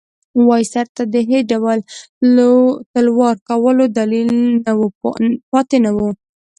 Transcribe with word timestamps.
وایسرا 0.47 0.83
ته 0.95 1.03
د 1.13 1.15
هېڅ 1.31 1.45
ډول 1.51 1.79
تلوار 2.93 3.35
کولو 3.49 3.85
دلیل 3.97 4.29
پاتې 5.51 5.77
نه 5.85 5.91
وو. 5.97 6.09